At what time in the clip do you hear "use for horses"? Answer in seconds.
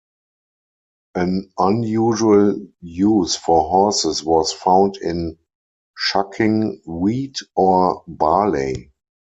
2.81-4.23